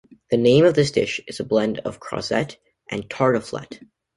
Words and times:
The 0.31 0.37
name 0.37 0.65
of 0.65 0.73
this 0.73 0.89
dish 0.89 1.21
is 1.27 1.39
a 1.39 1.43
blend 1.43 1.77
of 1.81 1.99
"crozet" 1.99 2.57
and 2.89 3.07
"tartiflette". 3.07 3.83